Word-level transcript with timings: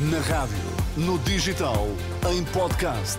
Na 0.00 0.20
rádio, 0.20 0.56
no 0.96 1.18
digital, 1.18 1.88
em 2.30 2.44
podcast. 2.52 3.16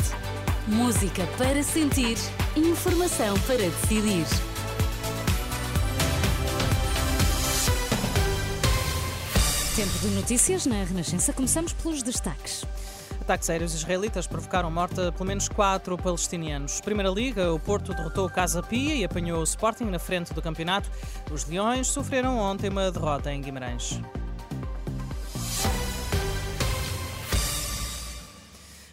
Música 0.65 1.27
para 1.37 1.61
sentir, 1.61 2.17
informação 2.55 3.37
para 3.41 3.57
decidir. 3.57 4.25
Tempo 9.75 9.99
de 9.99 10.07
notícias 10.15 10.65
na 10.65 10.81
Renascença. 10.85 11.33
Começamos 11.33 11.73
pelos 11.73 12.01
destaques. 12.01 12.63
Ataques 13.19 13.49
aéreos 13.49 13.73
israelitas 13.73 14.25
provocaram 14.25 14.71
morte 14.71 15.01
a 15.01 15.11
pelo 15.11 15.25
menos 15.25 15.49
quatro 15.49 15.97
palestinianos. 15.97 16.79
Primeira 16.79 17.09
Liga, 17.09 17.51
o 17.51 17.59
Porto 17.59 17.93
derrotou 17.93 18.25
o 18.25 18.31
Casa 18.31 18.63
Pia 18.63 18.95
e 18.95 19.03
apanhou 19.03 19.41
o 19.41 19.43
Sporting 19.43 19.83
na 19.83 19.99
frente 19.99 20.33
do 20.33 20.41
campeonato. 20.41 20.89
Os 21.29 21.45
Leões 21.45 21.87
sofreram 21.87 22.37
ontem 22.37 22.69
uma 22.69 22.89
derrota 22.89 23.33
em 23.33 23.41
Guimarães. 23.41 23.99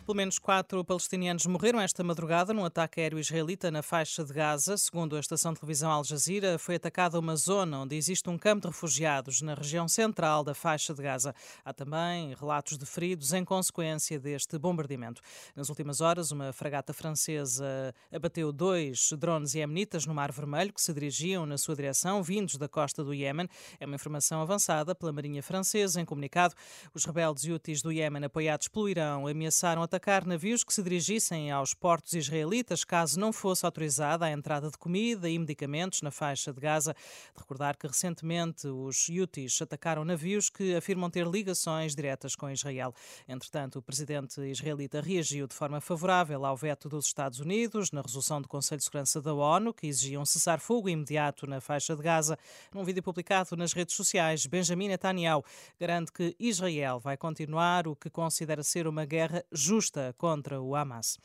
Pelo 0.07 0.19
menos 0.19 0.39
quatro 0.39 0.85
palestinianos 0.85 1.47
morreram 1.47 1.81
esta 1.81 2.05
madrugada 2.05 2.55
num 2.55 2.65
ataque 2.65 3.01
aéreo 3.01 3.19
israelita 3.19 3.73
na 3.73 3.83
faixa 3.83 4.25
de 4.25 4.33
Gaza. 4.33 4.77
Segundo 4.77 5.17
a 5.17 5.19
estação 5.19 5.53
de 5.53 5.59
televisão 5.59 5.91
Al 5.91 6.05
Jazeera, 6.05 6.61
foi 6.61 6.77
atacada 6.77 7.19
uma 7.19 7.35
zona 7.35 7.81
onde 7.81 7.97
existe 7.97 8.31
um 8.31 8.39
campo 8.39 8.61
de 8.61 8.69
refugiados 8.69 9.43
na 9.43 9.55
região 9.55 9.89
central 9.89 10.45
da 10.45 10.55
faixa 10.55 10.95
de 10.95 11.03
Gaza. 11.03 11.35
Há 11.65 11.73
também 11.73 12.33
relatos 12.35 12.79
de 12.79 12.87
feridos 12.87 13.33
em 13.33 13.45
consequência 13.45 14.17
deste 14.17 14.57
bombardeamento. 14.61 15.21
Nas 15.57 15.71
últimas 15.71 16.01
horas, 16.01 16.31
uma 16.31 16.53
fragata 16.53 16.93
francesa 16.93 17.93
abateu 18.13 18.53
dois 18.53 19.11
drones 19.19 19.57
iemenitas 19.57 20.07
no 20.07 20.15
Mar 20.15 20.31
Vermelho 20.31 20.73
que 20.73 20.81
se 20.81 20.95
dirigiam 20.95 21.45
na 21.45 21.59
sua 21.59 21.75
direção, 21.75 22.23
vindos 22.23 22.55
da 22.55 22.69
costa 22.69 23.03
do 23.03 23.13
Iémen. 23.13 23.49
É 23.81 23.85
uma 23.85 23.97
informação 23.97 24.41
avançada 24.41 24.95
pela 24.95 25.13
Marinha 25.13 25.43
Francesa. 25.43 26.01
Em 26.01 26.05
comunicado, 26.05 26.55
os 26.95 27.05
rebeldes 27.05 27.45
Houthis 27.45 27.83
do 27.83 27.91
Iémen, 27.91 28.25
apoiados 28.25 28.69
pelo 28.69 28.89
Irão, 28.89 29.27
ameaçaram 29.27 29.83
atacar 29.83 29.96
atacar 29.97 30.27
navios 30.27 30.63
que 30.63 30.75
se 30.75 30.83
dirigissem 30.83 31.51
aos 31.51 31.73
portos 31.73 32.13
israelitas 32.13 32.85
caso 32.85 33.19
não 33.19 33.33
fosse 33.33 33.65
autorizada 33.65 34.27
a 34.27 34.31
entrada 34.31 34.71
de 34.71 34.77
comida 34.77 35.27
e 35.27 35.39
medicamentos 35.39 36.03
na 36.03 36.11
faixa 36.11 36.53
de 36.53 36.61
Gaza. 36.61 36.93
De 37.35 37.41
recordar 37.41 37.79
que 37.79 37.87
recentemente 37.87 38.67
os 38.69 39.09
Houthis 39.09 39.59
atacaram 39.63 40.05
navios 40.05 40.51
que 40.51 40.77
afirmam 40.77 41.09
ter 41.09 41.27
ligações 41.27 41.95
diretas 41.95 42.37
com 42.37 42.51
Israel. 42.51 42.93
Entretanto, 43.27 43.79
o 43.79 43.83
presidente 43.83 44.39
israelita 44.43 45.01
reagiu 45.01 45.47
de 45.47 45.55
forma 45.55 45.81
favorável 45.81 46.45
ao 46.45 46.59
veto 46.59 46.91
dos 46.91 47.07
Estados 47.07 47.41
Unidos 47.41 47.91
na 47.91 48.03
resolução 48.03 48.43
do 48.43 48.49
Conselho 48.49 48.81
de 48.81 48.85
Segurança 48.85 49.23
da 49.23 49.33
ONU, 49.33 49.73
que 49.73 49.87
exigia 49.87 50.21
um 50.21 50.27
cessar-fogo 50.27 50.91
imediato 50.91 51.47
na 51.47 51.59
faixa 51.59 51.97
de 51.97 52.03
Gaza. 52.03 52.39
Num 52.71 52.85
vídeo 52.85 53.03
publicado 53.03 53.57
nas 53.57 53.73
redes 53.73 53.95
sociais, 53.95 54.45
Benjamin 54.45 54.89
Netanyahu 54.89 55.43
garante 55.81 56.13
que 56.13 56.37
Israel 56.39 57.01
vai 57.01 57.17
continuar 57.17 57.89
o 57.89 57.97
que 57.97 58.11
considera 58.11 58.63
ser 58.63 58.87
uma 58.87 59.07
guerra 59.07 59.43
justa 59.51 59.86
justa 59.87 60.15
contra 60.19 60.61
o 60.61 60.75
Hamas. 60.75 61.19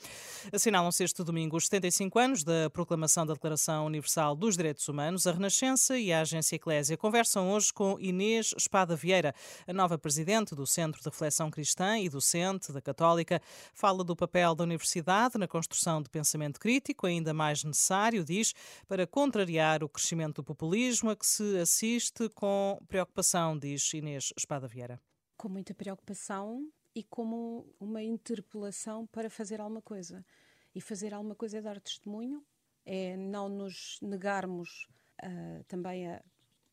Assinalam-se 0.54 1.04
este 1.04 1.24
domingo 1.24 1.58
os 1.58 1.66
75 1.66 2.20
anos 2.20 2.44
da 2.44 2.70
proclamação 2.70 3.26
da 3.26 3.34
Declaração 3.34 3.86
Universal 3.86 4.36
dos 4.36 4.56
Direitos 4.56 4.88
Humanos. 4.88 5.26
A 5.26 5.32
Renascença 5.32 5.98
e 5.98 6.14
a 6.14 6.22
Agência 6.22 6.56
Eclésia 6.56 6.96
conversam 6.96 7.52
hoje 7.52 7.74
com 7.74 8.00
Inês 8.00 8.54
Espada 8.56 8.96
Vieira, 8.96 9.34
a 9.68 9.74
nova 9.74 9.98
presidente 9.98 10.54
do 10.54 10.66
Centro 10.68 11.02
de 11.02 11.10
Reflexão 11.10 11.50
Cristã 11.50 11.98
e 11.98 12.08
docente 12.08 12.72
da 12.72 12.82
Católica. 12.82 13.42
Fala 13.74 14.04
do 14.04 14.16
papel 14.16 14.54
da 14.54 14.64
universidade 14.64 15.38
na 15.38 15.48
construção 15.48 16.02
de 16.02 16.10
pensamento 16.10 16.60
crítico, 16.60 17.08
ainda 17.08 17.34
mais 17.34 17.64
necessário, 17.64 18.24
diz, 18.24 18.54
para 18.88 19.08
contrariar 19.08 19.84
o 19.84 19.90
crescimento 19.90 20.36
do 20.36 20.44
populismo 20.44 21.10
a 21.10 21.16
que 21.16 21.26
se 21.26 21.58
assiste 21.58 22.30
com 22.30 22.80
preocupação, 22.88 23.58
diz 23.58 23.92
Inês 23.94 24.32
Espada 24.38 24.68
Vieira. 24.68 25.00
Com 25.38 25.50
muita 25.50 25.74
preocupação, 25.74 26.68
e 26.94 27.04
como 27.04 27.66
uma 27.80 28.02
interpelação 28.02 29.06
para 29.08 29.30
fazer 29.30 29.62
alguma 29.62 29.82
coisa. 29.82 30.26
E 30.74 30.82
fazer 30.82 31.14
alguma 31.14 31.36
coisa 31.36 31.58
é 31.58 31.62
dar 31.62 31.80
testemunho, 31.80 32.44
é 32.86 33.18
não 33.18 33.50
nos 33.50 34.00
negarmos 34.02 34.88
uh, 35.24 35.64
também 35.66 36.08
a, 36.08 36.24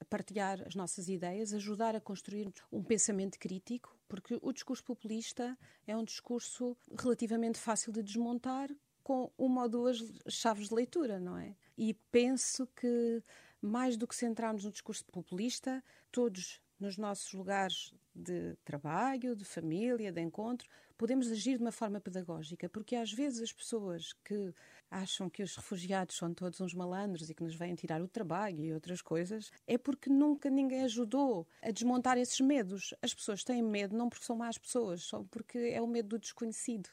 a 0.00 0.04
partilhar 0.04 0.62
as 0.66 0.74
nossas 0.74 1.08
ideias, 1.08 1.52
ajudar 1.52 1.96
a 1.96 2.00
construir 2.00 2.52
um 2.70 2.82
pensamento 2.82 3.38
crítico, 3.38 3.96
porque 4.08 4.38
o 4.40 4.52
discurso 4.52 4.84
populista 4.84 5.58
é 5.86 5.96
um 5.96 6.04
discurso 6.04 6.76
relativamente 6.98 7.58
fácil 7.58 7.92
de 7.92 8.02
desmontar 8.02 8.70
com 9.02 9.32
uma 9.38 9.62
ou 9.62 9.68
duas 9.68 9.98
chaves 10.28 10.68
de 10.68 10.74
leitura, 10.74 11.18
não 11.18 11.36
é? 11.36 11.56
E 11.76 11.94
penso 11.94 12.66
que 12.76 13.22
mais 13.60 13.96
do 13.96 14.06
que 14.06 14.14
centrarmos 14.14 14.64
no 14.64 14.70
discurso 14.70 15.04
populista, 15.06 15.82
todos 16.12 16.60
nos 16.78 16.96
nossos 16.96 17.32
lugares 17.32 17.92
de 18.14 18.56
trabalho, 18.64 19.36
de 19.36 19.44
família, 19.44 20.12
de 20.12 20.20
encontro, 20.20 20.68
podemos 20.96 21.30
agir 21.30 21.56
de 21.56 21.62
uma 21.62 21.72
forma 21.72 22.00
pedagógica, 22.00 22.68
porque 22.68 22.96
às 22.96 23.12
vezes 23.12 23.42
as 23.42 23.52
pessoas 23.52 24.12
que 24.24 24.52
acham 24.90 25.30
que 25.30 25.42
os 25.42 25.54
refugiados 25.56 26.16
são 26.16 26.34
todos 26.34 26.60
uns 26.60 26.74
malandros 26.74 27.30
e 27.30 27.34
que 27.34 27.44
nos 27.44 27.54
vêm 27.54 27.74
tirar 27.74 28.02
o 28.02 28.08
trabalho 28.08 28.64
e 28.64 28.72
outras 28.72 29.00
coisas, 29.00 29.50
é 29.66 29.78
porque 29.78 30.10
nunca 30.10 30.50
ninguém 30.50 30.82
ajudou 30.82 31.46
a 31.62 31.70
desmontar 31.70 32.18
esses 32.18 32.40
medos. 32.40 32.92
As 33.00 33.14
pessoas 33.14 33.44
têm 33.44 33.62
medo 33.62 33.96
não 33.96 34.08
porque 34.08 34.24
são 34.24 34.36
más 34.36 34.58
pessoas, 34.58 35.02
só 35.02 35.22
porque 35.30 35.58
é 35.58 35.80
o 35.80 35.86
medo 35.86 36.08
do 36.08 36.18
desconhecido. 36.18 36.88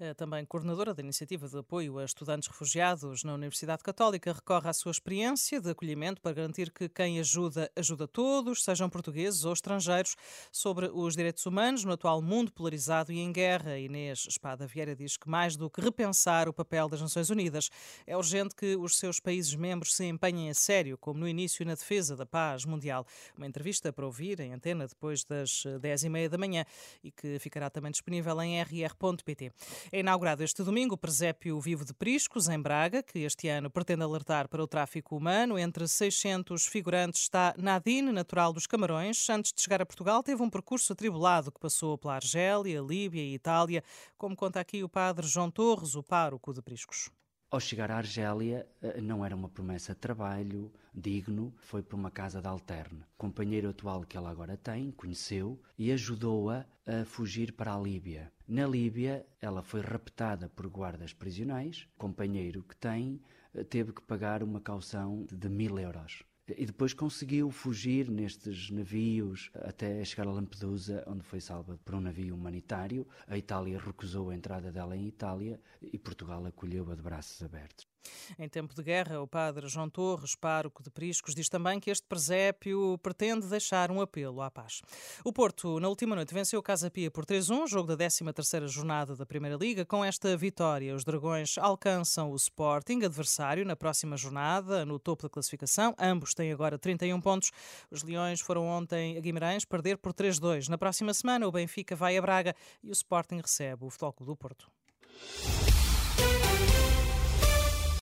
Eh, 0.00 0.12
também 0.14 0.44
coordenadora 0.44 0.92
da 0.92 1.02
iniciativa 1.02 1.48
de 1.48 1.56
apoio 1.56 1.98
a 1.98 2.04
estudantes 2.04 2.48
refugiados 2.48 3.22
na 3.22 3.34
Universidade 3.34 3.82
Católica, 3.82 4.32
recorre 4.32 4.68
à 4.68 4.72
sua 4.72 4.90
experiência 4.90 5.60
de 5.60 5.70
acolhimento 5.70 6.20
para 6.20 6.32
garantir 6.32 6.72
que 6.72 6.88
quem 6.88 7.20
ajuda, 7.20 7.70
ajuda 7.76 8.08
todos, 8.08 8.64
sejam 8.64 8.90
portugueses 8.90 9.44
ou 9.44 9.52
estrangeiros, 9.52 10.16
sobre 10.50 10.90
os 10.92 11.14
direitos 11.14 11.46
humanos 11.46 11.84
no 11.84 11.92
atual 11.92 12.20
mundo 12.20 12.50
polarizado 12.50 13.12
e 13.12 13.20
em 13.20 13.30
guerra. 13.30 13.78
Inês 13.78 14.26
Espada 14.28 14.66
Vieira 14.66 14.96
diz 14.96 15.16
que 15.16 15.28
mais 15.28 15.56
do 15.56 15.70
que 15.70 15.80
repensar 15.80 16.48
o 16.48 16.52
papel 16.52 16.88
das 16.88 17.00
Nações 17.00 17.30
Unidas, 17.30 17.70
é 18.06 18.16
urgente 18.16 18.54
que 18.54 18.76
os 18.76 18.98
seus 18.98 19.20
países 19.20 19.54
membros 19.54 19.94
se 19.94 20.04
empenhem 20.04 20.50
a 20.50 20.54
sério, 20.54 20.98
como 20.98 21.20
no 21.20 21.28
início 21.28 21.64
na 21.64 21.74
defesa 21.74 22.16
da 22.16 22.26
paz 22.26 22.64
mundial. 22.64 23.06
Uma 23.36 23.46
entrevista 23.46 23.92
para 23.92 24.04
ouvir 24.04 24.40
em 24.40 24.52
antena 24.52 24.88
depois 24.88 25.24
das 25.24 25.64
10h30 25.80 26.28
da 26.28 26.38
manhã 26.38 26.64
e 27.02 27.12
que 27.12 27.38
ficará 27.38 27.70
também 27.70 27.92
disponível 27.92 28.40
em 28.42 28.60
rr.pt. 28.60 29.52
É 29.92 30.00
inaugurado 30.00 30.42
este 30.42 30.62
domingo 30.62 30.94
o 30.94 30.98
presépio 30.98 31.60
Vivo 31.60 31.84
de 31.84 31.92
Priscos, 31.92 32.48
em 32.48 32.60
Braga, 32.60 33.02
que 33.02 33.20
este 33.20 33.48
ano 33.48 33.70
pretende 33.70 34.02
alertar 34.02 34.48
para 34.48 34.62
o 34.62 34.66
tráfico 34.66 35.16
humano. 35.16 35.58
Entre 35.58 35.86
600 35.86 36.66
figurantes 36.66 37.22
está 37.22 37.54
Nadine, 37.58 38.12
natural 38.12 38.52
dos 38.52 38.66
Camarões. 38.66 39.28
Antes 39.28 39.52
de 39.52 39.60
chegar 39.60 39.82
a 39.82 39.86
Portugal, 39.86 40.22
teve 40.22 40.42
um 40.42 40.50
percurso 40.50 40.92
atribulado 40.92 41.52
que 41.52 41.60
passou 41.60 41.98
pela 41.98 42.14
Argélia, 42.14 42.80
Líbia 42.80 43.22
e 43.22 43.34
Itália, 43.34 43.82
como 44.16 44.36
conta 44.36 44.60
aqui 44.60 44.82
o 44.82 44.88
padre 44.88 45.26
João 45.26 45.50
Torres, 45.50 45.94
o 45.94 46.02
pároco 46.02 46.52
de 46.52 46.62
Priscos. 46.62 47.10
Ao 47.54 47.60
chegar 47.60 47.88
à 47.88 47.98
Argélia, 47.98 48.66
eh, 48.82 49.00
não 49.00 49.24
era 49.24 49.36
uma 49.36 49.48
promessa 49.48 49.94
de 49.94 50.00
trabalho 50.00 50.72
digno, 50.92 51.54
foi 51.56 51.84
para 51.84 51.94
uma 51.94 52.10
casa 52.10 52.42
de 52.42 52.48
alterne. 52.48 53.02
O 53.02 53.16
companheiro 53.16 53.68
atual 53.68 54.02
que 54.02 54.16
ela 54.16 54.28
agora 54.28 54.56
tem 54.56 54.90
conheceu 54.90 55.62
e 55.78 55.92
ajudou-a 55.92 56.66
a 56.84 57.04
fugir 57.04 57.52
para 57.52 57.72
a 57.72 57.78
Líbia. 57.78 58.32
Na 58.48 58.66
Líbia, 58.66 59.24
ela 59.40 59.62
foi 59.62 59.82
raptada 59.82 60.48
por 60.48 60.66
guardas 60.66 61.12
prisionais. 61.12 61.86
O 61.94 61.98
companheiro 62.00 62.64
que 62.64 62.74
tem 62.74 63.20
eh, 63.54 63.62
teve 63.62 63.92
que 63.92 64.02
pagar 64.02 64.42
uma 64.42 64.60
caução 64.60 65.24
de 65.30 65.48
mil 65.48 65.78
euros. 65.78 66.24
E 66.46 66.66
depois 66.66 66.92
conseguiu 66.92 67.50
fugir 67.50 68.10
nestes 68.10 68.70
navios 68.70 69.50
até 69.54 70.04
chegar 70.04 70.26
a 70.26 70.32
Lampedusa, 70.32 71.02
onde 71.06 71.22
foi 71.22 71.40
salva 71.40 71.80
por 71.82 71.94
um 71.94 72.00
navio 72.00 72.34
humanitário. 72.34 73.06
A 73.26 73.38
Itália 73.38 73.78
recusou 73.78 74.28
a 74.28 74.34
entrada 74.34 74.70
dela 74.70 74.94
em 74.94 75.06
Itália 75.06 75.58
e 75.80 75.98
Portugal 75.98 76.44
acolheu-a 76.44 76.94
de 76.94 77.00
braços 77.02 77.42
abertos. 77.42 77.93
Em 78.38 78.48
tempo 78.48 78.74
de 78.74 78.82
guerra, 78.82 79.20
o 79.20 79.26
padre 79.26 79.68
João 79.68 79.88
Torres, 79.88 80.34
pároco 80.34 80.82
de 80.82 80.90
Priscos, 80.90 81.34
diz 81.34 81.48
também 81.48 81.80
que 81.80 81.90
este 81.90 82.06
presépio 82.06 82.98
pretende 83.02 83.46
deixar 83.46 83.90
um 83.90 84.00
apelo 84.00 84.42
à 84.42 84.50
paz. 84.50 84.82
O 85.24 85.32
Porto, 85.32 85.80
na 85.80 85.88
última 85.88 86.14
noite, 86.14 86.34
venceu 86.34 86.60
o 86.60 86.62
Casa 86.62 86.90
Pia 86.90 87.10
por 87.10 87.24
3-1, 87.24 87.68
jogo 87.68 87.94
da 87.94 88.06
13ª 88.06 88.66
jornada 88.68 89.16
da 89.16 89.26
Primeira 89.26 89.56
Liga. 89.56 89.84
Com 89.84 90.04
esta 90.04 90.36
vitória, 90.36 90.94
os 90.94 91.04
Dragões 91.04 91.56
alcançam 91.58 92.30
o 92.30 92.36
Sporting, 92.36 93.02
adversário, 93.04 93.64
na 93.64 93.76
próxima 93.76 94.16
jornada, 94.16 94.84
no 94.84 94.98
topo 94.98 95.24
da 95.24 95.28
classificação. 95.28 95.94
Ambos 95.98 96.34
têm 96.34 96.52
agora 96.52 96.78
31 96.78 97.20
pontos. 97.20 97.50
Os 97.90 98.02
Leões 98.02 98.40
foram 98.40 98.66
ontem 98.66 99.16
a 99.16 99.20
Guimarães 99.20 99.64
perder 99.64 99.98
por 99.98 100.12
3-2. 100.12 100.68
Na 100.68 100.78
próxima 100.78 101.14
semana, 101.14 101.46
o 101.46 101.52
Benfica 101.52 101.96
vai 101.96 102.16
a 102.16 102.22
Braga 102.22 102.54
e 102.82 102.88
o 102.88 102.92
Sporting 102.92 103.40
recebe 103.40 103.84
o 103.84 103.90
Futebol 103.90 104.12
Clube 104.12 104.32
do 104.32 104.36
Porto. 104.36 104.70